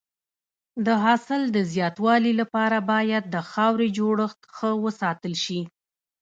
د 0.85 0.87
حاصل 1.03 1.41
د 1.55 1.57
زیاتوالي 1.73 2.33
لپاره 2.41 2.77
باید 2.91 3.23
د 3.29 3.35
خاورې 3.49 3.87
جوړښت 3.97 4.39
ښه 4.55 4.69
وساتل 4.85 5.33
شي. 5.43 5.61